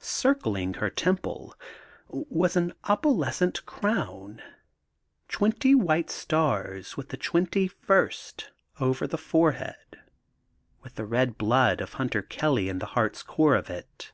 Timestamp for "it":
13.70-14.12